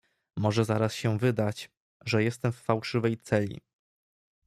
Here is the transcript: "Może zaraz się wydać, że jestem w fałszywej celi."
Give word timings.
"Może 0.37 0.65
zaraz 0.65 0.93
się 0.93 1.17
wydać, 1.17 1.69
że 2.05 2.23
jestem 2.23 2.51
w 2.51 2.57
fałszywej 2.59 3.17
celi." 3.17 3.59